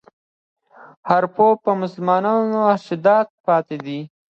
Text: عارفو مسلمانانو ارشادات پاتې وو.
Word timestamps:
عارفو 1.09 1.47
مسلمانانو 1.81 2.59
ارشادات 2.73 3.27
پاتې 3.45 3.75
وو. 3.85 3.99